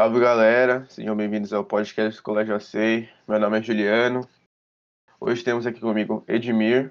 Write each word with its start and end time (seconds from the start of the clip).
Salve 0.00 0.18
galera, 0.18 0.86
sejam 0.88 1.14
bem-vindos 1.14 1.52
ao 1.52 1.62
podcast 1.62 2.18
do 2.18 2.22
Colégio 2.22 2.54
AC. 2.54 3.06
Meu 3.28 3.38
nome 3.38 3.58
é 3.58 3.62
Juliano. 3.62 4.26
Hoje 5.20 5.44
temos 5.44 5.66
aqui 5.66 5.78
comigo 5.78 6.24
Edmir. 6.26 6.90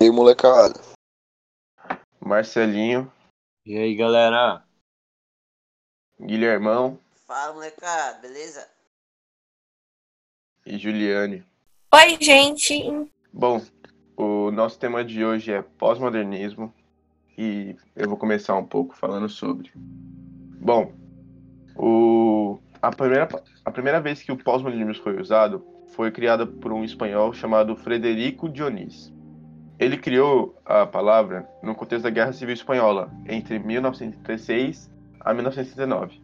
E 0.00 0.04
aí, 0.04 0.10
molecada? 0.12 0.80
Marcelinho. 2.20 3.12
E 3.66 3.76
aí, 3.76 3.96
galera? 3.96 4.64
Guilhermão. 6.20 7.00
Fala, 7.26 7.54
molecada, 7.54 8.20
beleza? 8.20 8.70
E 10.64 10.78
Juliane. 10.78 11.44
Oi, 11.92 12.16
gente. 12.20 13.10
Bom, 13.32 13.60
o 14.16 14.52
nosso 14.52 14.78
tema 14.78 15.04
de 15.04 15.24
hoje 15.24 15.52
é 15.52 15.62
pós-modernismo 15.62 16.72
e 17.36 17.74
eu 17.96 18.08
vou 18.08 18.16
começar 18.16 18.54
um 18.54 18.64
pouco 18.64 18.94
falando 18.94 19.28
sobre. 19.28 19.72
Bom, 19.74 21.05
o, 21.76 22.58
a, 22.80 22.90
primeira, 22.90 23.28
a 23.64 23.70
primeira 23.70 24.00
vez 24.00 24.22
que 24.22 24.32
o 24.32 24.36
pós-modernismo 24.36 25.02
foi 25.02 25.20
usado 25.20 25.64
foi 25.88 26.10
criada 26.10 26.46
por 26.46 26.72
um 26.72 26.84
espanhol 26.84 27.32
chamado 27.32 27.76
Frederico 27.76 28.48
Dionis. 28.48 29.12
Ele 29.78 29.96
criou 29.96 30.58
a 30.64 30.86
palavra 30.86 31.46
no 31.62 31.74
contexto 31.74 32.04
da 32.04 32.10
Guerra 32.10 32.32
Civil 32.32 32.54
Espanhola, 32.54 33.10
entre 33.26 33.58
1936 33.58 34.90
a 35.20 35.34
1939. 35.34 36.20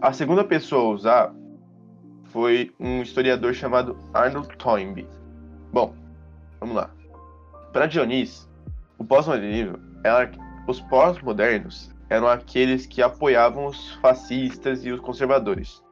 A 0.00 0.12
segunda 0.12 0.44
pessoa 0.44 0.82
a 0.82 0.94
usar 0.94 1.34
foi 2.24 2.72
um 2.78 3.02
historiador 3.02 3.52
chamado 3.52 3.96
Arnold 4.14 4.48
Toynbee. 4.56 5.06
Bom, 5.72 5.94
vamos 6.60 6.76
lá. 6.76 6.90
Para 7.72 7.86
Dionis, 7.86 8.48
o 8.96 9.04
pós-modernismo 9.04 9.78
os 10.66 10.80
pós-modernos 10.82 11.90
eram 12.08 12.28
aqueles 12.28 12.86
que 12.86 13.02
apoiavam 13.02 13.66
os 13.66 13.94
fascistas 13.96 14.84
e 14.84 14.90
os 14.90 15.00
conservadores. 15.00 15.82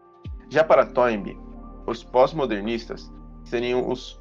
Já 0.49 0.65
para 0.65 0.87
Toynbee, 0.87 1.39
os 1.87 2.03
pós-modernistas 2.03 3.13
seriam 3.45 3.89
os 3.91 4.21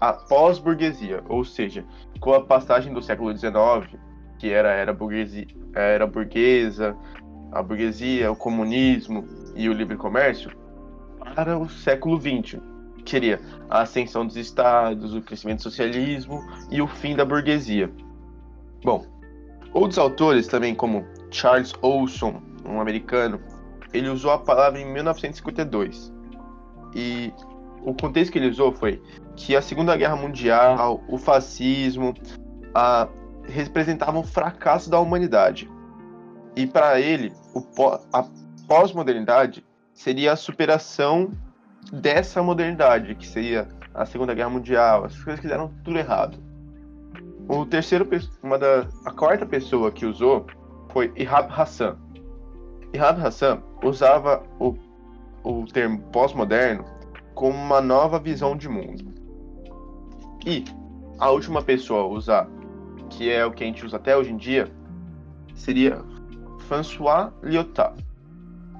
a 0.00 0.14
pós-burguesia, 0.14 1.22
ou 1.28 1.44
seja, 1.44 1.84
com 2.20 2.32
a 2.32 2.42
passagem 2.42 2.92
do 2.92 3.02
século 3.02 3.36
XIX, 3.36 4.00
que 4.38 4.50
era 4.50 4.70
era, 4.70 4.94
burguesia, 4.94 5.46
a 5.74 5.80
era 5.80 6.06
burguesa, 6.06 6.96
a 7.52 7.62
burguesia, 7.62 8.32
o 8.32 8.36
comunismo 8.36 9.28
e 9.54 9.68
o 9.68 9.74
livre 9.74 9.96
comércio, 9.96 10.50
para 11.34 11.58
o 11.58 11.68
século 11.68 12.18
XX, 12.18 12.58
que 13.04 13.10
seria 13.10 13.40
a 13.68 13.82
ascensão 13.82 14.26
dos 14.26 14.36
estados, 14.36 15.14
o 15.14 15.20
crescimento 15.20 15.58
do 15.58 15.64
socialismo 15.64 16.42
e 16.70 16.80
o 16.80 16.86
fim 16.86 17.14
da 17.14 17.24
burguesia. 17.24 17.90
Bom, 18.82 19.04
outros 19.74 19.98
autores 19.98 20.46
também, 20.46 20.74
como 20.74 21.04
Charles 21.30 21.72
Olson, 21.82 22.42
um 22.64 22.80
americano, 22.80 23.40
ele 23.92 24.08
usou 24.08 24.30
a 24.30 24.38
palavra 24.38 24.80
em 24.80 24.92
1952. 24.92 26.12
E 26.94 27.32
o 27.82 27.94
contexto 27.94 28.32
que 28.32 28.38
ele 28.38 28.48
usou 28.48 28.72
foi 28.72 29.02
que 29.36 29.56
a 29.56 29.62
Segunda 29.62 29.96
Guerra 29.96 30.16
Mundial, 30.16 31.02
o 31.08 31.16
fascismo, 31.16 32.14
a, 32.74 33.08
representavam 33.44 34.20
um 34.20 34.24
fracasso 34.24 34.90
da 34.90 34.98
humanidade. 34.98 35.70
E 36.56 36.66
para 36.66 37.00
ele, 37.00 37.32
o, 37.54 37.64
a 38.12 38.26
pós-modernidade 38.66 39.64
seria 39.94 40.32
a 40.32 40.36
superação 40.36 41.30
dessa 41.92 42.42
modernidade, 42.42 43.14
que 43.14 43.26
seria 43.26 43.68
a 43.94 44.04
Segunda 44.04 44.34
Guerra 44.34 44.50
Mundial, 44.50 45.04
as 45.04 45.16
coisas 45.22 45.40
que 45.40 45.48
deram 45.48 45.72
tudo 45.84 45.98
errado. 45.98 46.38
O 47.48 47.66
terceiro, 47.66 48.08
uma 48.42 48.58
da, 48.58 48.86
a 49.04 49.10
quarta 49.10 49.44
pessoa 49.44 49.90
que 49.90 50.06
usou 50.06 50.46
foi 50.92 51.12
Ihab 51.16 51.50
Hassan. 51.50 51.96
Ihab 52.92 53.20
Hassan 53.20 53.62
usava 53.82 54.42
o, 54.58 54.74
o 55.44 55.64
termo 55.66 56.00
pós-moderno 56.12 56.84
como 57.34 57.56
uma 57.56 57.80
nova 57.80 58.18
visão 58.18 58.56
de 58.56 58.68
mundo. 58.68 59.12
E 60.46 60.64
a 61.18 61.30
última 61.30 61.62
pessoa 61.62 62.02
a 62.02 62.06
usar, 62.06 62.48
que 63.08 63.30
é 63.30 63.44
o 63.44 63.52
que 63.52 63.62
a 63.62 63.66
gente 63.66 63.84
usa 63.84 63.96
até 63.96 64.16
hoje 64.16 64.32
em 64.32 64.36
dia, 64.36 64.70
seria 65.54 66.02
François 66.60 67.30
Lyotard. 67.42 68.04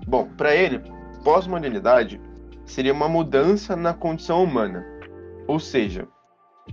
Bom, 0.06 0.28
para 0.36 0.54
ele, 0.54 0.80
pós-modernidade 1.22 2.20
seria 2.64 2.92
uma 2.92 3.08
mudança 3.08 3.76
na 3.76 3.92
condição 3.92 4.42
humana, 4.42 4.84
ou 5.46 5.58
seja, 5.58 6.06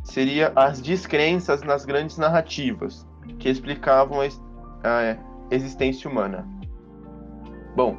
seria 0.04 0.52
as 0.56 0.80
descrenças 0.80 1.62
nas 1.64 1.86
grandes 1.86 2.18
narrativas 2.18 3.06
que 3.40 3.50
explicavam 3.50 4.20
a, 4.22 4.26
a 4.84 5.27
existência 5.52 6.10
humana. 6.10 6.48
Bom, 7.76 7.98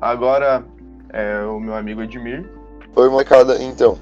agora 0.00 0.64
é 1.12 1.44
o 1.44 1.60
meu 1.60 1.74
amigo 1.74 2.02
Edmir. 2.02 2.48
Oi, 2.94 3.08
molecada. 3.08 3.62
Então, 3.62 3.98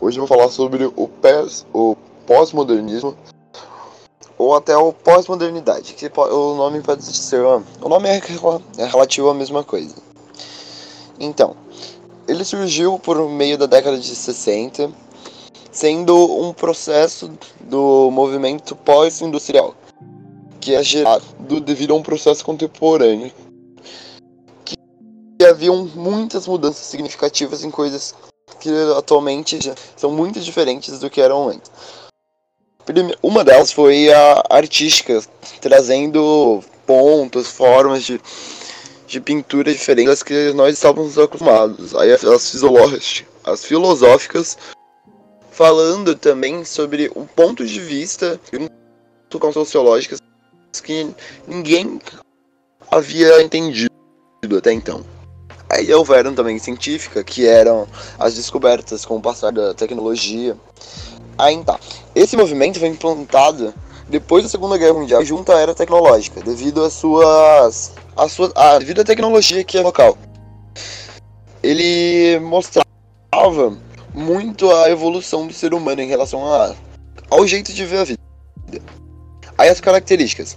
hoje 0.00 0.18
eu 0.18 0.26
vou 0.26 0.36
falar 0.36 0.48
sobre 0.50 0.84
o, 0.84 1.10
o 1.72 1.96
pós-modernismo 2.26 3.16
ou 4.38 4.54
até 4.54 4.76
o 4.76 4.92
pós-modernidade, 4.92 5.94
que 5.94 6.10
o 6.14 6.54
nome 6.54 6.80
pode 6.82 7.02
ser, 7.04 7.40
o 7.40 7.88
nome 7.88 8.08
é, 8.08 8.20
é 8.78 8.84
relativo 8.84 9.30
à 9.30 9.34
mesma 9.34 9.64
coisa. 9.64 9.94
Então, 11.18 11.56
ele 12.28 12.44
surgiu 12.44 12.98
por 12.98 13.16
meio 13.28 13.56
da 13.56 13.66
década 13.66 13.98
de 13.98 14.14
60, 14.14 14.90
sendo 15.72 16.14
um 16.40 16.52
processo 16.52 17.30
do 17.60 18.10
movimento 18.10 18.76
pós-industrial, 18.76 19.74
que 20.66 20.74
é 20.74 20.82
gerado 20.82 21.60
devido 21.60 21.94
a 21.94 21.96
um 21.96 22.02
processo 22.02 22.44
contemporâneo, 22.44 23.30
que 24.64 25.44
haviam 25.44 25.88
muitas 25.94 26.48
mudanças 26.48 26.84
significativas 26.86 27.62
em 27.62 27.70
coisas 27.70 28.16
que 28.58 28.68
atualmente 28.98 29.60
são 29.96 30.10
muito 30.10 30.40
diferentes 30.40 30.98
do 30.98 31.08
que 31.08 31.20
eram 31.20 31.50
antes. 31.50 31.70
Uma 33.22 33.44
delas 33.44 33.70
foi 33.70 34.12
a 34.12 34.42
artística, 34.50 35.22
trazendo 35.60 36.60
pontos, 36.84 37.46
formas 37.46 38.02
de, 38.02 38.20
de 39.06 39.20
pintura 39.20 39.72
diferentes 39.72 40.10
das 40.10 40.22
que 40.24 40.52
nós 40.52 40.74
estávamos 40.74 41.16
acostumados. 41.16 41.94
Aí 41.94 42.10
as, 42.10 42.24
as 43.44 43.64
filosóficas, 43.64 44.58
falando 45.52 46.16
também 46.16 46.64
sobre 46.64 47.08
o 47.14 47.24
ponto 47.24 47.64
de 47.64 47.78
vista 47.78 48.40
sociológicas 49.52 50.25
que 50.80 51.08
ninguém 51.46 52.00
havia 52.90 53.42
entendido 53.42 53.90
até 54.56 54.72
então. 54.72 55.04
Aí 55.68 55.92
houveram 55.92 56.34
também 56.34 56.58
científica, 56.58 57.24
que 57.24 57.46
eram 57.46 57.88
as 58.18 58.34
descobertas 58.34 59.04
com 59.04 59.16
o 59.16 59.20
passar 59.20 59.50
da 59.50 59.74
tecnologia. 59.74 60.56
Aí 61.36 61.62
tá. 61.64 61.78
Esse 62.14 62.36
movimento 62.36 62.78
foi 62.78 62.88
implantado 62.88 63.74
depois 64.08 64.44
da 64.44 64.48
Segunda 64.48 64.78
Guerra 64.78 64.94
Mundial 64.94 65.24
junto 65.24 65.50
à 65.50 65.60
era 65.60 65.74
tecnológica, 65.74 66.40
devido 66.40 66.84
às 66.84 66.92
suas. 66.92 67.92
A 68.16 68.28
sua, 68.28 68.50
a, 68.54 68.78
devido 68.78 69.00
à 69.00 69.04
tecnologia 69.04 69.64
que 69.64 69.76
é 69.76 69.82
local. 69.82 70.16
Ele 71.62 72.38
mostrava 72.40 73.76
muito 74.14 74.70
a 74.70 74.88
evolução 74.88 75.46
do 75.46 75.52
ser 75.52 75.74
humano 75.74 76.00
em 76.00 76.08
relação 76.08 76.50
a, 76.50 76.74
ao 77.28 77.46
jeito 77.46 77.72
de 77.72 77.84
ver 77.84 77.98
a 77.98 78.04
vida. 78.04 78.25
Aí 79.58 79.68
as 79.68 79.80
características 79.80 80.56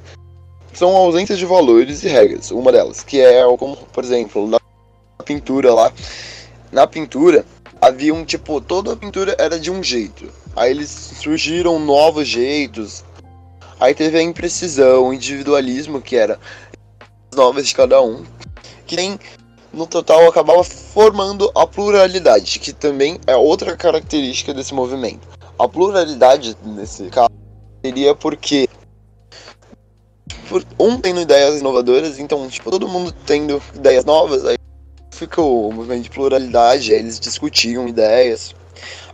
são 0.74 0.96
ausência 0.96 1.36
de 1.36 1.46
valores 1.46 2.04
e 2.04 2.08
regras, 2.08 2.52
uma 2.52 2.72
delas, 2.72 3.04
que 3.04 3.20
é 3.20 3.44
como, 3.58 3.76
por 3.76 4.04
exemplo, 4.04 4.48
na 4.48 4.60
pintura 5.26 5.74
lá, 5.74 5.92
na 6.72 6.86
pintura 6.86 7.46
havia 7.82 8.14
um 8.14 8.26
tipo, 8.26 8.60
toda 8.60 8.94
a 8.94 8.96
pintura 8.96 9.36
era 9.40 9.60
de 9.60 9.72
um 9.72 9.82
jeito. 9.82 10.30
Aí 10.56 10.72
eles 10.72 10.90
surgiram 10.90 11.80
novos 11.80 12.28
jeitos. 12.28 13.04
Aí 13.80 13.94
teve 13.96 14.18
a 14.18 14.22
imprecisão, 14.22 15.08
o 15.08 15.14
individualismo, 15.14 16.02
que 16.02 16.16
era 16.16 16.38
novas 17.34 17.68
de 17.68 17.76
cada 17.76 18.02
um, 18.02 18.24
que 18.86 18.96
nem 18.96 19.18
no 19.72 19.88
total 19.88 20.28
acabava 20.28 20.64
formando 20.64 21.50
a 21.56 21.66
pluralidade, 21.66 22.60
que 22.60 22.74
também 22.74 23.20
é 23.26 23.36
outra 23.36 23.78
característica 23.78 24.54
desse 24.54 24.74
movimento. 24.74 25.28
A 25.58 25.68
pluralidade 25.68 26.58
nesse 26.64 27.06
caso 27.10 27.30
seria 27.84 28.14
porque 28.14 28.68
um 30.80 31.00
tendo 31.00 31.22
ideias 31.22 31.60
inovadoras, 31.60 32.20
então, 32.20 32.48
tipo, 32.48 32.72
todo 32.72 32.88
mundo 32.88 33.14
tendo 33.26 33.62
ideias 33.76 34.06
novas, 34.06 34.46
aí 34.46 34.58
fica 35.12 35.42
o 35.42 35.72
movimento 35.72 36.04
de 36.04 36.10
pluralidade, 36.10 36.94
aí 36.94 37.00
eles 37.00 37.20
discutiam 37.20 37.88
ideias. 37.88 38.56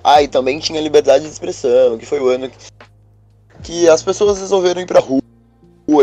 Ah, 0.04 0.22
e 0.22 0.28
também 0.28 0.60
tinha 0.60 0.80
liberdade 0.80 1.26
de 1.26 1.32
expressão, 1.32 1.98
que 1.98 2.06
foi 2.06 2.20
o 2.20 2.30
ano 2.30 2.52
que 3.64 3.90
as 3.90 4.04
pessoas 4.04 4.40
resolveram 4.40 4.82
ir 4.82 4.86
pra 4.86 5.00
rua 5.00 5.22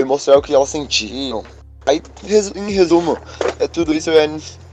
e 0.01 0.05
mostrar 0.05 0.37
o 0.37 0.43
que 0.43 0.55
elas 0.55 0.69
sentiam. 0.69 1.45
Aí, 1.87 2.03
em 2.55 2.71
resumo, 2.71 3.17
é 3.59 3.69
tudo 3.69 3.95
isso 3.95 4.11
é 4.11 4.29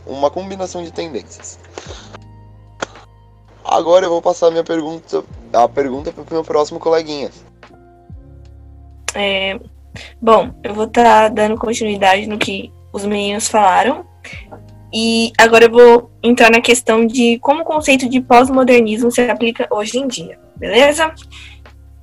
uma 0.05 0.29
combinação 0.29 0.83
de 0.83 0.91
tendências. 0.91 1.59
Agora 3.63 4.05
eu 4.05 4.09
vou 4.09 4.21
passar 4.21 4.47
a 4.47 4.51
minha 4.51 4.63
pergunta, 4.63 5.23
a 5.53 5.67
pergunta 5.67 6.12
para 6.12 6.23
o 6.23 6.33
meu 6.33 6.44
próximo 6.44 6.79
coleguinha. 6.79 7.29
É, 9.13 9.59
Bom, 10.21 10.53
eu 10.63 10.74
vou 10.74 10.86
estar 10.86 11.03
tá 11.03 11.27
dando 11.30 11.57
continuidade 11.57 12.27
no 12.27 12.38
que 12.38 12.71
os 12.94 13.06
meninos 13.06 13.47
falaram. 13.47 14.06
E 14.94 15.31
agora 15.38 15.65
eu 15.65 15.71
vou 15.71 16.12
entrar 16.24 16.50
na 16.50 16.62
questão 16.62 17.06
de 17.06 17.38
como 17.39 17.62
o 17.62 17.65
conceito 17.65 18.09
de 18.09 18.19
pós-modernismo 18.21 19.12
se 19.12 19.21
aplica 19.21 19.68
hoje 19.69 20.00
em 20.00 20.07
dia, 20.07 20.39
beleza? 20.56 21.13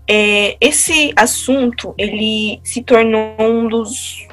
É, 0.08 0.56
esse 0.60 1.12
assunto 1.16 1.92
ele 1.98 2.60
se 2.62 2.82
tornou 2.84 3.34
um 3.40 3.66
dos 3.66 4.26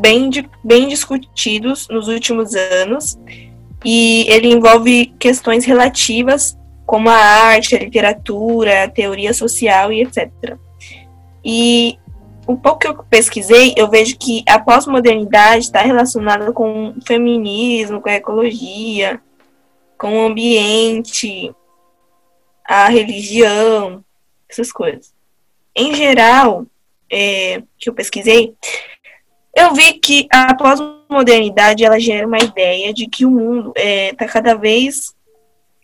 bem, 0.00 0.28
bem 0.64 0.88
discutidos 0.88 1.86
nos 1.88 2.08
últimos 2.08 2.56
anos 2.56 3.16
e 3.84 4.26
ele 4.28 4.48
envolve 4.48 5.14
questões 5.18 5.64
relativas 5.64 6.58
como 6.84 7.08
a 7.08 7.14
arte, 7.14 7.76
a 7.76 7.78
literatura, 7.78 8.82
a 8.82 8.88
teoria 8.88 9.32
social 9.32 9.92
e 9.92 10.02
etc. 10.02 10.56
E 11.44 11.96
um 12.50 12.56
pouco 12.56 12.80
que 12.80 12.88
eu 12.88 13.04
pesquisei, 13.04 13.72
eu 13.76 13.88
vejo 13.88 14.18
que 14.18 14.42
a 14.48 14.58
pós-modernidade 14.58 15.64
está 15.64 15.80
relacionada 15.82 16.52
com 16.52 16.90
o 16.90 17.00
feminismo, 17.06 18.00
com 18.00 18.08
a 18.08 18.14
ecologia, 18.14 19.20
com 19.96 20.18
o 20.18 20.26
ambiente, 20.26 21.54
a 22.64 22.88
religião, 22.88 24.04
essas 24.48 24.72
coisas. 24.72 25.14
Em 25.76 25.94
geral, 25.94 26.66
é, 27.10 27.62
que 27.78 27.88
eu 27.88 27.94
pesquisei, 27.94 28.54
eu 29.54 29.72
vi 29.72 29.94
que 29.94 30.26
a 30.30 30.54
pós-modernidade 30.54 31.84
ela 31.84 32.00
gera 32.00 32.26
uma 32.26 32.38
ideia 32.38 32.92
de 32.92 33.06
que 33.06 33.24
o 33.24 33.30
mundo 33.30 33.72
está 33.76 33.88
é, 33.88 34.12
tá 34.14 34.26
cada 34.26 34.54
vez 34.54 35.14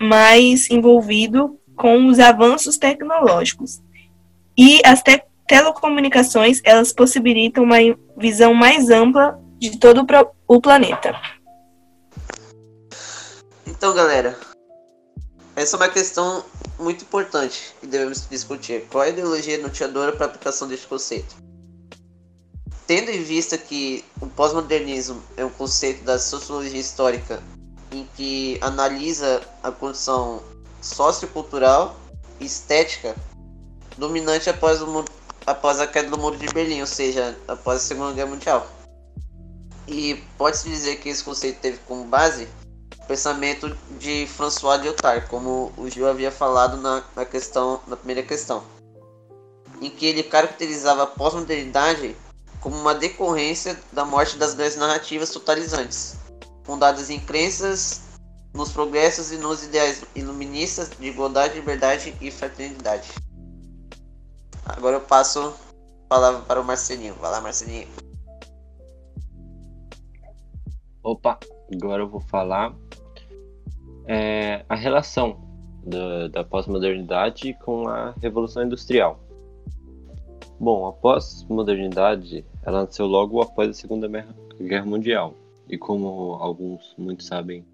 mais 0.01 0.69
envolvido 0.71 1.59
com 1.77 2.07
os 2.07 2.19
avanços 2.19 2.77
tecnológicos. 2.77 3.81
E 4.57 4.81
as 4.85 5.03
te 5.03 5.23
telecomunicações, 5.47 6.61
elas 6.65 6.93
possibilitam 6.93 7.65
uma 7.65 7.79
visão 8.17 8.55
mais 8.55 8.91
ampla 8.91 9.41
de 9.59 9.79
todo 9.79 10.07
o 10.47 10.61
planeta. 10.61 11.15
Então, 13.67 13.95
galera, 13.95 14.39
essa 15.55 15.77
é 15.77 15.79
uma 15.79 15.89
questão 15.89 16.45
muito 16.79 17.03
importante 17.03 17.75
que 17.81 17.87
devemos 17.87 18.27
discutir. 18.29 18.87
Qual 18.91 19.03
é 19.03 19.07
a 19.07 19.11
ideologia 19.11 19.59
norteadora 19.59 20.13
para 20.13 20.27
a 20.27 20.29
aplicação 20.29 20.69
deste 20.69 20.87
conceito? 20.87 21.37
Tendo 22.87 23.11
em 23.11 23.23
vista 23.23 23.59
que 23.59 24.05
o 24.21 24.27
pós-modernismo 24.27 25.21
é 25.37 25.45
um 25.45 25.51
conceito 25.51 26.05
da 26.05 26.19
sociologia 26.19 26.79
histórica 26.79 27.43
em 27.91 28.09
que 28.17 28.59
analisa 28.61 29.43
a 29.63 29.73
condição 29.73 30.43
sociocultural 30.81 31.97
e 32.39 32.45
estética 32.45 33.17
dominante 33.97 34.51
após, 34.51 34.81
o, 34.83 35.05
após 35.47 35.81
a 35.81 35.87
queda 35.87 36.11
do 36.11 36.19
Muro 36.19 36.37
de 36.37 36.47
Berlim, 36.47 36.81
ou 36.81 36.87
seja, 36.87 37.37
após 37.47 37.79
a 37.79 37.85
Segunda 37.85 38.13
Guerra 38.13 38.31
Mundial. 38.31 38.67
E 39.87 40.17
pode-se 40.37 40.69
dizer 40.69 40.97
que 40.97 41.09
esse 41.09 41.23
conceito 41.23 41.61
teve 41.61 41.79
como 41.87 42.05
base 42.05 42.49
o 42.99 43.07
pensamento 43.07 43.77
de 43.99 44.27
François 44.27 44.83
Lyotard, 44.83 45.29
como 45.29 45.73
o 45.77 45.89
Gil 45.89 46.09
havia 46.09 46.33
falado 46.33 46.77
na, 46.77 47.05
na, 47.15 47.25
questão, 47.25 47.81
na 47.87 47.97
primeira 47.97 48.23
questão, 48.23 48.65
em 49.81 49.89
que 49.89 50.07
ele 50.07 50.25
caracterizava 50.25 51.05
a 51.05 51.07
pós-modernidade 51.07 52.17
como 52.61 52.77
uma 52.77 52.95
decorrência 52.95 53.79
da 53.93 54.05
morte 54.05 54.37
das 54.37 54.55
grandes 54.55 54.77
narrativas 54.77 55.31
totalizantes, 55.31 56.17
fundadas 56.65 57.09
em 57.11 57.21
crenças 57.21 58.01
nos 58.53 58.73
progressos 58.73 59.31
e 59.31 59.37
nos 59.37 59.63
ideais 59.63 60.03
iluministas 60.17 60.91
de 60.99 61.07
igualdade, 61.07 61.55
liberdade 61.55 62.17
e 62.21 62.31
fraternidade. 62.31 63.09
Agora 64.69 64.97
eu 64.97 65.01
passo 65.01 65.41
a 65.41 66.09
palavra 66.09 66.41
para 66.43 66.61
o 66.61 66.65
Marcelinho. 66.65 67.15
Vai 67.15 67.31
lá, 67.31 67.41
Marcelinho. 67.41 67.87
Opa, 71.03 71.39
agora 71.73 72.03
eu 72.03 72.09
vou 72.09 72.21
falar 72.21 72.75
é, 74.07 74.65
a 74.69 74.75
relação 74.75 75.41
da, 75.85 76.29
da 76.29 76.45
pós-modernidade 76.45 77.55
com 77.65 77.89
a 77.89 78.13
Revolução 78.21 78.65
Industrial. 78.65 79.21
Bom, 80.59 80.87
a 80.87 80.93
pós-modernidade 80.93 82.45
ela 82.65 82.83
nasceu 82.83 83.07
logo 83.07 83.41
após 83.41 83.71
a 83.71 83.75
Segunda 83.75 84.09
Guerra 84.59 84.85
Mundial 84.85 85.35
e 85.69 85.79
como 85.79 86.35
alguns 86.35 86.95
muitos 86.97 87.27
sabem 87.27 87.65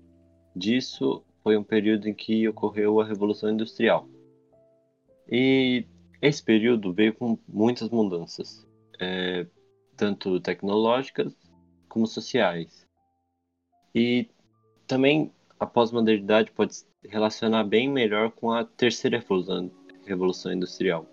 disso, 0.55 1.23
foi 1.43 1.57
um 1.57 1.63
período 1.63 2.09
em 2.09 2.15
que 2.15 2.47
ocorreu 2.49 3.01
a 3.01 3.05
Revolução 3.05 3.51
Industrial. 3.51 4.07
E 5.31 5.87
esse 6.23 6.43
período 6.43 6.93
veio 6.93 7.13
com 7.13 7.37
muitas 7.49 7.91
mudanças, 7.91 8.65
é, 9.01 9.45
tanto 9.97 10.39
tecnológicas 10.39 11.35
como 11.89 12.07
sociais. 12.07 12.87
E 13.93 14.29
também 14.87 15.33
a 15.59 15.67
pós-modernidade 15.67 16.53
pode 16.53 16.77
se 16.77 16.87
relacionar 17.09 17.65
bem 17.65 17.89
melhor 17.89 18.31
com 18.31 18.53
a 18.53 18.65
terceira 18.65 19.23
revolução, 20.07 20.53
industrial. 20.53 21.07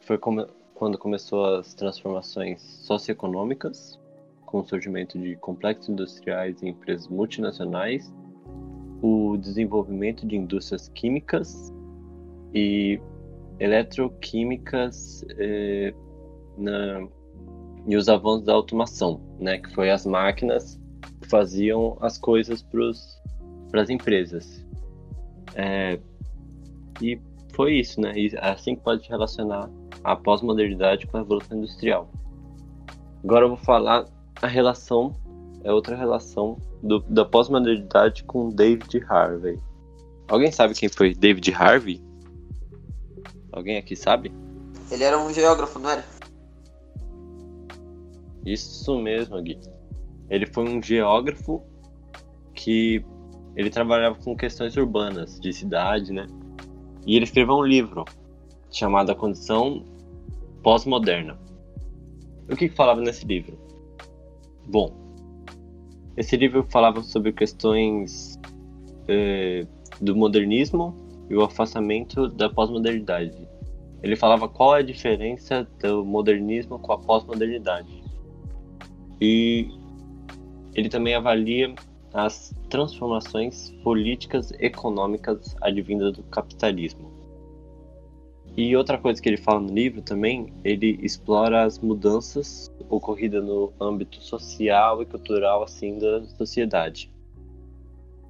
Foi 0.00 0.18
como, 0.18 0.46
quando 0.74 0.98
começou 0.98 1.56
as 1.56 1.72
transformações 1.72 2.60
socioeconômicas, 2.60 3.98
com 4.44 4.60
o 4.60 4.64
surgimento 4.64 5.18
de 5.18 5.36
complexos 5.36 5.88
industriais 5.88 6.62
e 6.62 6.68
empresas 6.68 7.08
multinacionais, 7.08 8.12
o 9.02 9.36
desenvolvimento 9.38 10.26
de 10.26 10.36
indústrias 10.36 10.88
químicas 10.90 11.72
e 12.54 13.00
eletroquímicas 13.58 15.24
eh, 15.38 15.94
na, 16.56 17.06
e 17.86 17.96
os 17.96 18.08
avanços 18.08 18.44
da 18.44 18.52
automação, 18.52 19.20
né, 19.38 19.58
que 19.58 19.72
foi 19.74 19.90
as 19.90 20.06
máquinas 20.06 20.80
que 21.20 21.28
faziam 21.28 21.96
as 22.00 22.18
coisas 22.18 22.64
para 23.70 23.82
as 23.82 23.90
empresas. 23.90 24.64
É, 25.54 25.98
e 27.00 27.20
foi 27.54 27.74
isso, 27.74 28.00
né? 28.00 28.12
E 28.16 28.36
assim 28.38 28.74
que 28.74 28.82
pode 28.82 29.08
relacionar 29.08 29.70
a 30.02 30.16
pós-modernidade 30.16 31.06
com 31.06 31.16
a 31.16 31.20
revolução 31.20 31.58
industrial. 31.58 32.10
Agora 33.22 33.44
eu 33.44 33.50
vou 33.50 33.58
falar 33.58 34.06
a 34.42 34.46
relação, 34.46 35.12
é 35.62 35.72
outra 35.72 35.96
relação 35.96 36.58
do, 36.82 37.00
da 37.00 37.24
pós-modernidade 37.24 38.24
com 38.24 38.50
David 38.50 39.02
Harvey. 39.08 39.58
Alguém 40.28 40.50
sabe 40.50 40.74
quem 40.74 40.88
foi 40.88 41.14
David 41.14 41.52
Harvey? 41.54 42.02
Alguém 43.54 43.78
aqui 43.78 43.94
sabe? 43.94 44.32
Ele 44.90 45.04
era 45.04 45.16
um 45.16 45.32
geógrafo, 45.32 45.78
não 45.78 45.88
era? 45.88 46.04
Isso 48.44 48.98
mesmo, 48.98 49.40
Gui. 49.40 49.60
Ele 50.28 50.44
foi 50.44 50.68
um 50.68 50.82
geógrafo 50.82 51.62
que 52.52 53.04
ele 53.54 53.70
trabalhava 53.70 54.16
com 54.16 54.36
questões 54.36 54.76
urbanas, 54.76 55.38
de 55.38 55.52
cidade, 55.52 56.12
né? 56.12 56.26
E 57.06 57.14
ele 57.14 57.24
escreveu 57.24 57.54
um 57.54 57.62
livro 57.62 58.04
chamado 58.72 59.12
A 59.12 59.14
Condição 59.14 59.84
Pós-Moderna. 60.62 61.38
O 62.50 62.56
que, 62.56 62.68
que 62.68 62.74
falava 62.74 63.00
nesse 63.00 63.24
livro? 63.24 63.56
Bom, 64.66 64.92
esse 66.16 66.36
livro 66.36 66.66
falava 66.68 67.02
sobre 67.02 67.32
questões 67.32 68.36
eh, 69.06 69.64
do 70.00 70.16
modernismo 70.16 71.03
e 71.34 71.36
o 71.36 71.42
afastamento 71.42 72.28
da 72.28 72.48
pós-modernidade. 72.48 73.36
Ele 74.04 74.14
falava 74.14 74.48
qual 74.48 74.76
é 74.76 74.78
a 74.78 74.82
diferença 74.82 75.66
do 75.82 76.04
modernismo 76.04 76.78
com 76.78 76.92
a 76.92 76.98
pós-modernidade. 76.98 78.04
E 79.20 79.68
ele 80.74 80.88
também 80.88 81.16
avalia 81.16 81.74
as 82.12 82.54
transformações 82.70 83.72
políticas 83.82 84.52
econômicas 84.60 85.56
advindas 85.60 86.12
do 86.12 86.22
capitalismo. 86.22 87.12
E 88.56 88.76
outra 88.76 88.96
coisa 88.96 89.20
que 89.20 89.28
ele 89.28 89.36
fala 89.36 89.58
no 89.58 89.74
livro 89.74 90.02
também, 90.02 90.52
ele 90.62 91.00
explora 91.02 91.64
as 91.64 91.80
mudanças 91.80 92.72
ocorridas 92.88 93.42
no 93.42 93.72
âmbito 93.80 94.22
social 94.22 95.02
e 95.02 95.06
cultural 95.06 95.64
assim 95.64 95.98
da 95.98 96.24
sociedade. 96.26 97.13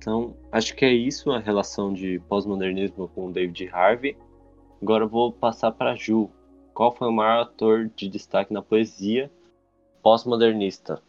Então, 0.04 0.36
acho 0.52 0.76
que 0.76 0.84
é 0.84 0.92
isso 0.92 1.30
a 1.30 1.38
relação 1.38 1.90
de 1.90 2.20
pós-modernismo 2.28 3.08
com 3.08 3.32
David 3.32 3.70
Harvey. 3.72 4.18
Agora 4.82 5.06
vou 5.06 5.32
passar 5.32 5.72
para 5.72 5.94
Ju. 5.94 6.30
Qual 6.74 6.94
foi 6.94 7.08
o 7.08 7.12
maior 7.12 7.44
ator 7.44 7.88
de 7.88 8.06
destaque 8.10 8.52
na 8.52 8.60
poesia 8.60 9.32
pós-modernista? 10.02 11.02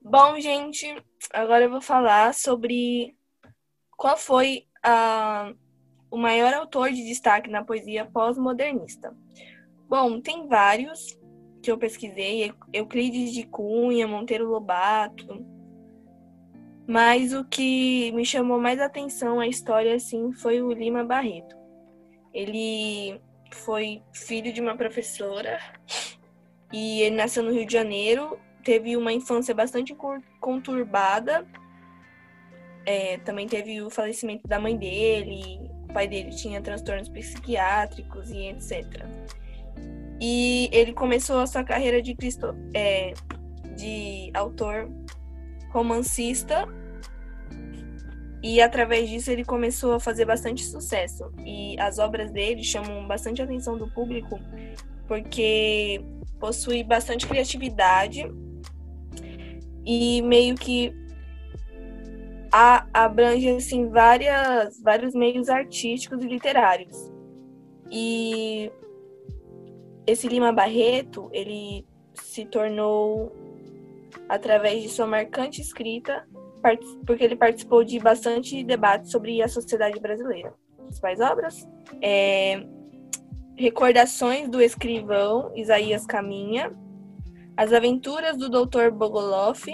Bom, 0.00 0.40
gente, 0.40 0.86
agora 1.30 1.64
eu 1.64 1.70
vou 1.70 1.82
falar 1.82 2.32
sobre 2.32 3.14
qual 3.94 4.16
foi 4.16 4.64
a, 4.82 5.52
o 6.10 6.16
maior 6.16 6.54
autor 6.54 6.92
de 6.92 7.04
destaque 7.04 7.50
na 7.50 7.62
poesia 7.62 8.06
pós-modernista. 8.06 9.14
Bom, 9.86 10.18
tem 10.18 10.48
vários 10.48 11.14
que 11.62 11.70
eu 11.70 11.76
pesquisei, 11.76 12.54
Euclides 12.72 13.34
de 13.34 13.42
Cunha, 13.42 14.08
Monteiro 14.08 14.48
Lobato, 14.48 15.52
mas 16.86 17.32
o 17.32 17.44
que 17.44 18.12
me 18.12 18.24
chamou 18.24 18.58
mais 18.60 18.80
atenção 18.80 19.40
a 19.40 19.46
história 19.46 19.94
assim 19.94 20.32
foi 20.32 20.62
o 20.62 20.72
Lima 20.72 21.04
Barreto. 21.04 21.56
Ele 22.32 23.20
foi 23.52 24.02
filho 24.12 24.52
de 24.52 24.60
uma 24.60 24.76
professora 24.76 25.58
e 26.72 27.02
ele 27.02 27.16
nasceu 27.16 27.42
no 27.42 27.52
Rio 27.52 27.66
de 27.66 27.72
Janeiro 27.72 28.38
teve 28.64 28.96
uma 28.96 29.12
infância 29.12 29.54
bastante 29.54 29.94
conturbada. 30.40 31.46
É, 32.86 33.18
também 33.18 33.46
teve 33.46 33.80
o 33.82 33.90
falecimento 33.90 34.48
da 34.48 34.58
mãe 34.58 34.76
dele, 34.76 35.70
o 35.84 35.92
pai 35.92 36.08
dele 36.08 36.30
tinha 36.30 36.60
transtornos 36.60 37.08
psiquiátricos 37.08 38.30
e 38.30 38.48
etc. 38.48 39.04
E 40.20 40.68
ele 40.72 40.92
começou 40.92 41.40
a 41.40 41.46
sua 41.46 41.62
carreira 41.62 42.02
de, 42.02 42.14
Cristo, 42.14 42.54
é, 42.74 43.12
de 43.76 44.30
autor 44.34 44.90
romancista 45.74 46.68
e 48.40 48.60
através 48.60 49.08
disso 49.08 49.30
ele 49.30 49.44
começou 49.44 49.94
a 49.94 50.00
fazer 50.00 50.24
bastante 50.24 50.62
sucesso. 50.64 51.32
E 51.44 51.78
as 51.80 51.98
obras 51.98 52.30
dele 52.30 52.62
chamam 52.62 53.06
bastante 53.08 53.42
atenção 53.42 53.76
do 53.76 53.88
público 53.88 54.38
porque 55.08 56.00
possui 56.38 56.84
bastante 56.84 57.26
criatividade 57.26 58.30
e 59.84 60.22
meio 60.22 60.54
que 60.54 60.94
a, 62.52 62.86
abrange 62.94 63.48
assim 63.48 63.88
várias 63.88 64.80
vários 64.80 65.14
meios 65.14 65.48
artísticos 65.48 66.22
e 66.22 66.28
literários. 66.28 67.10
E 67.90 68.70
esse 70.06 70.28
Lima 70.28 70.52
Barreto, 70.52 71.28
ele 71.32 71.84
se 72.14 72.44
tornou 72.44 73.32
através 74.28 74.82
de 74.82 74.88
sua 74.88 75.06
marcante 75.06 75.60
escrita 75.60 76.26
porque 77.06 77.22
ele 77.22 77.36
participou 77.36 77.84
de 77.84 77.98
bastante 77.98 78.64
debates 78.64 79.10
sobre 79.10 79.42
a 79.42 79.48
sociedade 79.48 80.00
brasileira. 80.00 80.54
As 80.88 81.20
obras? 81.20 81.68
É, 82.00 82.64
Recordações 83.56 84.48
do 84.48 84.60
escrivão 84.60 85.52
Isaías 85.54 86.06
Caminha, 86.06 86.72
As 87.56 87.72
Aventuras 87.72 88.36
do 88.36 88.48
Dr. 88.48 88.90
Bogoloff, 88.90 89.70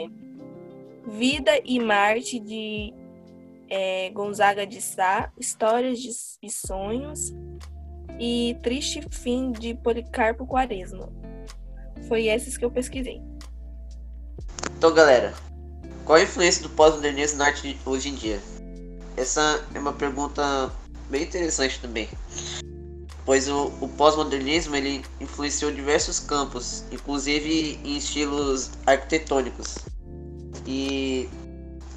Vida 1.06 1.52
e 1.64 1.80
Marte 1.80 2.38
de 2.38 2.92
é, 3.70 4.10
Gonzaga 4.10 4.66
de 4.66 4.82
Sá, 4.82 5.32
Histórias 5.38 5.98
de, 5.98 6.10
e 6.42 6.50
Sonhos 6.50 7.32
e 8.18 8.56
Triste 8.62 9.00
Fim 9.10 9.50
de 9.50 9.74
Policarpo 9.74 10.46
Quaresma. 10.46 11.10
Foi 12.06 12.26
esses 12.26 12.58
que 12.58 12.64
eu 12.64 12.70
pesquisei. 12.70 13.29
Então, 14.80 14.94
galera, 14.94 15.34
qual 16.06 16.16
a 16.16 16.22
influência 16.22 16.62
do 16.62 16.70
pós-modernismo 16.70 17.36
na 17.36 17.48
arte 17.48 17.78
hoje 17.84 18.08
em 18.08 18.14
dia? 18.14 18.40
Essa 19.14 19.62
é 19.74 19.78
uma 19.78 19.92
pergunta 19.92 20.72
bem 21.10 21.24
interessante 21.24 21.78
também, 21.80 22.08
pois 23.26 23.46
o, 23.46 23.66
o 23.78 23.86
pós-modernismo 23.90 24.74
ele 24.74 25.04
influenciou 25.20 25.70
diversos 25.70 26.18
campos, 26.18 26.82
inclusive 26.90 27.78
em 27.84 27.98
estilos 27.98 28.70
arquitetônicos. 28.86 29.74
E 30.66 31.28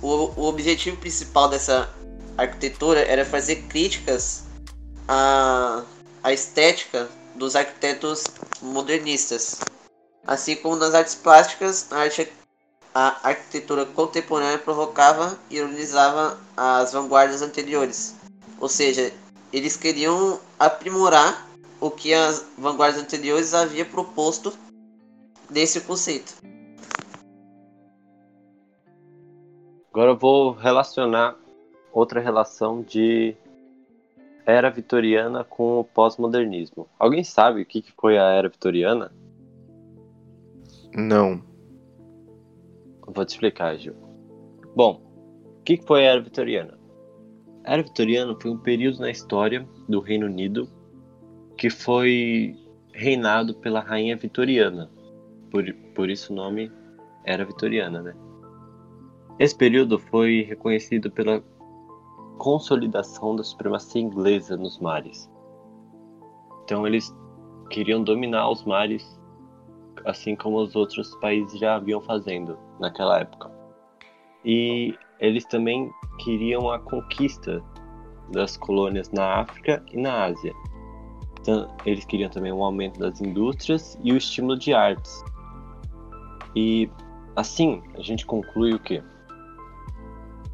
o, 0.02 0.34
o 0.36 0.44
objetivo 0.44 0.98
principal 0.98 1.48
dessa 1.48 1.90
arquitetura 2.38 3.00
era 3.00 3.24
fazer 3.24 3.62
críticas 3.70 4.44
à, 5.08 5.86
à 6.22 6.34
estética 6.34 7.08
dos 7.36 7.56
arquitetos 7.56 8.25
modernistas. 8.62 9.62
Assim 10.28 10.58
como 10.58 10.75
nas 10.75 10.94
artes 10.94 11.16
plásticas, 11.16 11.88
a 11.90 12.00
arte 12.00 12.30
a 12.93 13.27
arquitetura 13.29 13.85
contemporânea 13.85 14.59
provocava 14.59 15.38
e 15.50 15.57
ironizava 15.57 16.38
as 16.55 16.93
vanguardas 16.93 17.41
anteriores. 17.41 18.15
Ou 18.59 18.69
seja, 18.69 19.12
eles 19.51 19.75
queriam 19.75 20.39
aprimorar 20.59 21.47
o 21.81 21.89
que 21.89 22.13
as 22.13 22.45
vanguardas 22.57 23.01
anteriores 23.01 23.53
haviam 23.53 23.88
proposto 23.88 24.53
nesse 25.50 25.81
conceito. 25.81 26.35
Agora 29.91 30.12
eu 30.12 30.17
vou 30.17 30.51
relacionar 30.51 31.35
outra 31.91 32.19
relação 32.19 32.81
de 32.81 33.35
era 34.45 34.69
vitoriana 34.69 35.43
com 35.43 35.79
o 35.79 35.83
pós-modernismo. 35.83 36.88
Alguém 36.97 37.23
sabe 37.23 37.62
o 37.62 37.65
que 37.65 37.83
foi 38.00 38.17
a 38.17 38.29
era 38.29 38.50
vitoriana? 38.50 39.12
Não. 40.93 41.52
Vou 43.07 43.25
te 43.25 43.29
explicar, 43.29 43.77
Gil. 43.77 43.95
Bom, 44.75 45.01
o 45.60 45.63
que 45.63 45.77
foi 45.77 46.07
a 46.07 46.12
Era 46.12 46.22
Vitoriana? 46.22 46.77
A 47.63 47.74
Era 47.74 47.83
Vitoriana 47.83 48.36
foi 48.41 48.51
um 48.51 48.57
período 48.57 49.00
na 49.00 49.10
história 49.10 49.67
do 49.88 50.00
Reino 50.00 50.25
Unido 50.25 50.67
que 51.57 51.69
foi 51.69 52.57
reinado 52.93 53.55
pela 53.55 53.81
Rainha 53.81 54.17
Vitoriana. 54.17 54.89
Por, 55.51 55.72
por 55.93 56.10
isso 56.10 56.33
o 56.33 56.36
nome 56.36 56.72
Era 57.25 57.45
Vitoriana, 57.45 58.01
né? 58.01 58.15
Esse 59.39 59.55
período 59.55 60.00
foi 60.00 60.41
reconhecido 60.41 61.12
pela 61.12 61.43
consolidação 62.38 63.36
da 63.36 63.43
supremacia 63.43 64.01
inglesa 64.01 64.57
nos 64.57 64.79
mares. 64.79 65.29
Então 66.63 66.86
eles 66.86 67.13
queriam 67.69 68.03
dominar 68.03 68.50
os 68.50 68.63
mares 68.63 69.19
assim 70.05 70.36
como 70.36 70.57
os 70.57 70.75
outros 70.75 71.15
países 71.15 71.60
já 71.60 71.75
haviam 71.75 72.01
fazendo 72.01 72.57
naquela 72.79 73.19
época. 73.19 73.51
E 74.45 74.95
eles 75.19 75.45
também 75.45 75.91
queriam 76.19 76.69
a 76.69 76.79
conquista 76.79 77.63
das 78.31 78.57
colônias 78.57 79.10
na 79.12 79.41
África 79.41 79.83
e 79.91 79.98
na 79.98 80.25
Ásia. 80.25 80.53
Então, 81.39 81.67
eles 81.86 82.05
queriam 82.05 82.29
também 82.29 82.51
um 82.51 82.63
aumento 82.63 83.00
das 83.00 83.22
indústrias 83.22 83.98
e 84.03 84.12
o 84.12 84.17
estímulo 84.17 84.57
de 84.57 84.74
artes. 84.74 85.24
E 86.55 86.89
assim, 87.36 87.81
a 87.98 88.01
gente 88.01 88.25
conclui 88.25 88.74
o 88.74 88.79
quê? 88.79 89.01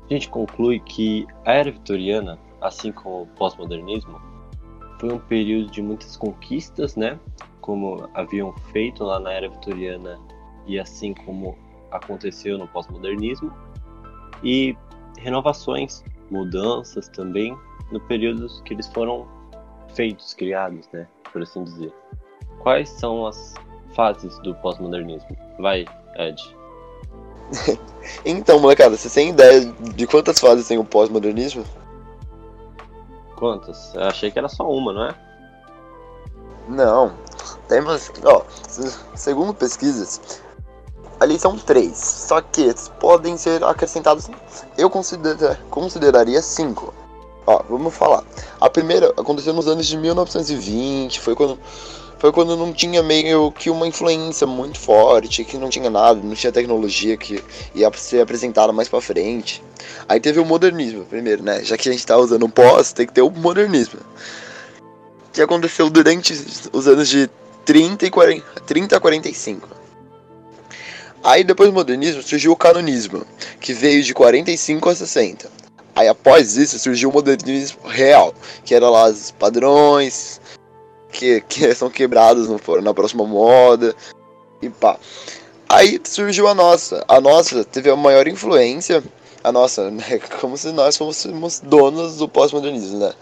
A 0.09 0.13
gente 0.13 0.29
conclui 0.29 0.79
que 0.79 1.27
a 1.45 1.53
era 1.53 1.71
vitoriana, 1.71 2.39
assim 2.61 2.91
como 2.91 3.23
o 3.23 3.27
pós-modernismo, 3.27 4.19
foi 4.99 5.13
um 5.13 5.19
período 5.19 5.69
de 5.69 5.81
muitas 5.81 6.17
conquistas, 6.17 6.95
né? 6.95 7.19
Como 7.61 8.09
haviam 8.13 8.53
feito 8.71 9.03
lá 9.03 9.19
na 9.19 9.31
era 9.31 9.49
vitoriana 9.49 10.19
e 10.65 10.79
assim 10.79 11.13
como 11.13 11.57
aconteceu 11.91 12.57
no 12.57 12.67
pós-modernismo, 12.67 13.51
e 14.43 14.77
renovações, 15.17 16.03
mudanças 16.29 17.09
também 17.09 17.57
no 17.91 17.99
período 17.99 18.47
que 18.63 18.73
eles 18.73 18.87
foram 18.87 19.27
feitos, 19.93 20.33
criados, 20.33 20.87
né, 20.93 21.07
por 21.31 21.41
assim 21.41 21.63
dizer. 21.63 21.93
Quais 22.59 22.89
são 22.89 23.25
as 23.25 23.55
fases 23.95 24.37
do 24.39 24.53
pós-modernismo? 24.55 25.35
Vai, 25.59 25.85
Ed. 26.15 26.55
então, 28.23 28.59
molecada, 28.59 28.95
você 28.95 29.09
tem 29.09 29.29
ideia 29.29 29.65
de 29.95 30.05
quantas 30.05 30.39
fases 30.39 30.67
tem 30.67 30.77
o 30.77 30.85
pós-modernismo? 30.85 31.63
Quantas? 33.35 33.95
Eu 33.95 34.03
achei 34.03 34.29
que 34.29 34.37
era 34.37 34.49
só 34.49 34.69
uma, 34.69 34.93
não 34.93 35.05
é? 35.05 35.28
Não, 36.69 37.11
temos, 37.67 38.11
ó, 38.23 38.43
segundo 39.15 39.55
pesquisas, 39.55 40.21
ali 41.19 41.39
são 41.39 41.57
três, 41.57 41.97
só 41.97 42.39
que 42.41 42.71
podem 42.99 43.37
ser 43.37 43.63
acrescentados, 43.63 44.29
eu 44.77 44.87
considera, 44.87 45.59
consideraria 45.71 46.43
cinco. 46.43 46.93
Ó, 47.47 47.63
vamos 47.67 47.95
falar. 47.95 48.23
A 48.61 48.69
primeira 48.69 49.09
aconteceu 49.17 49.51
nos 49.51 49.67
anos 49.67 49.87
de 49.87 49.97
1920, 49.97 51.19
foi 51.19 51.33
quando 51.33 51.57
foi 52.19 52.31
quando 52.31 52.55
não 52.55 52.71
tinha 52.71 53.01
meio 53.01 53.51
que 53.51 53.71
uma 53.71 53.87
influência 53.87 54.45
muito 54.45 54.77
forte, 54.77 55.43
que 55.43 55.57
não 55.57 55.69
tinha 55.69 55.89
nada, 55.89 56.19
não 56.21 56.35
tinha 56.35 56.51
tecnologia 56.51 57.17
que 57.17 57.43
ia 57.73 57.89
ser 57.93 58.21
apresentada 58.21 58.71
mais 58.71 58.87
para 58.87 59.01
frente. 59.01 59.63
Aí 60.07 60.19
teve 60.19 60.39
o 60.39 60.45
modernismo 60.45 61.05
primeiro, 61.05 61.41
né? 61.41 61.63
Já 61.63 61.77
que 61.77 61.89
a 61.89 61.91
gente 61.91 62.05
tá 62.05 62.17
usando 62.17 62.43
o 62.43 62.49
pós, 62.49 62.91
tem 62.91 63.07
que 63.07 63.13
ter 63.13 63.21
o 63.21 63.31
modernismo 63.31 64.01
que 65.31 65.41
aconteceu 65.41 65.89
durante 65.89 66.33
os 66.71 66.87
anos 66.87 67.07
de 67.07 67.29
30 67.65 68.05
e 68.05 68.09
40, 68.09 68.61
30 68.61 68.97
a 68.97 68.99
45. 68.99 69.69
Aí 71.23 71.43
depois 71.43 71.69
do 71.69 71.73
modernismo 71.73 72.23
surgiu 72.23 72.51
o 72.51 72.55
canonismo, 72.55 73.25
que 73.59 73.73
veio 73.73 74.01
de 74.03 74.13
45 74.13 74.89
a 74.89 74.95
60. 74.95 75.51
Aí 75.95 76.07
após 76.07 76.55
isso 76.55 76.79
surgiu 76.79 77.09
o 77.09 77.13
modernismo 77.13 77.87
real, 77.87 78.33
que 78.63 78.73
era 78.73 78.89
lá 78.89 79.09
os 79.09 79.31
padrões 79.31 80.39
que, 81.11 81.41
que 81.41 81.73
são 81.75 81.89
quebrados 81.89 82.47
no, 82.47 82.59
na 82.81 82.93
próxima 82.93 83.25
moda 83.25 83.93
e 84.61 84.69
pá. 84.69 84.97
Aí 85.67 85.99
surgiu 86.03 86.47
a 86.47 86.55
nossa. 86.55 87.03
A 87.07 87.19
nossa 87.19 87.63
teve 87.63 87.89
a 87.89 87.95
maior 87.95 88.27
influência. 88.27 89.03
A 89.43 89.51
nossa, 89.51 89.91
né? 89.91 90.19
Como 90.41 90.57
se 90.57 90.71
nós 90.71 90.97
fôssemos 90.97 91.59
donos 91.59 92.17
do 92.17 92.27
pós-modernismo, 92.27 92.99
né? 92.99 93.13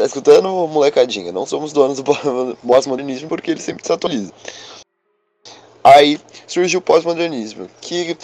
Tá 0.00 0.06
escutando, 0.06 0.48
molecadinha? 0.66 1.30
Não 1.30 1.44
somos 1.44 1.74
donos 1.74 1.98
do 1.98 2.04
pós-modernismo 2.66 3.28
porque 3.28 3.50
ele 3.50 3.60
sempre 3.60 3.84
se 3.84 3.92
atualiza. 3.92 4.32
Aí 5.84 6.18
surgiu 6.46 6.78
o 6.78 6.82
pós-modernismo, 6.82 7.68
que, 7.82 8.16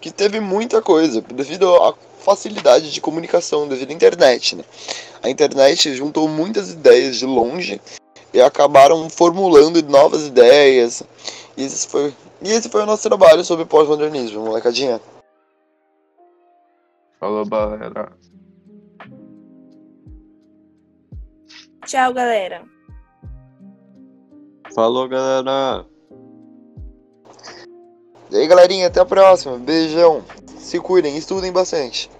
que 0.00 0.10
teve 0.10 0.40
muita 0.40 0.80
coisa, 0.80 1.20
devido 1.20 1.76
à 1.76 1.92
facilidade 2.20 2.90
de 2.90 3.02
comunicação, 3.02 3.68
devido 3.68 3.90
à 3.90 3.92
internet. 3.92 4.56
Né? 4.56 4.64
A 5.22 5.28
internet 5.28 5.94
juntou 5.94 6.26
muitas 6.26 6.70
ideias 6.70 7.18
de 7.18 7.26
longe 7.26 7.78
e 8.32 8.40
acabaram 8.40 9.10
formulando 9.10 9.82
novas 9.82 10.26
ideias. 10.26 11.02
E 11.54 11.66
isso 11.66 11.86
foi, 11.86 12.14
E 12.40 12.50
esse 12.50 12.70
foi 12.70 12.82
o 12.82 12.86
nosso 12.86 13.02
trabalho 13.02 13.44
sobre 13.44 13.66
pós-modernismo, 13.66 14.42
molecadinha. 14.42 14.98
Falou, 17.20 17.44
galera. 17.44 18.16
Tchau, 21.84 22.12
galera. 22.12 22.62
Falou, 24.74 25.08
galera. 25.08 25.86
E 28.30 28.36
aí, 28.36 28.46
galerinha, 28.46 28.88
até 28.88 29.00
a 29.00 29.04
próxima. 29.04 29.58
Beijão. 29.58 30.24
Se 30.58 30.80
cuidem, 30.80 31.16
estudem 31.16 31.52
bastante. 31.52 32.10